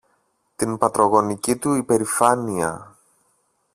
[0.55, 2.97] την πατρογονική του υπερηφάνεια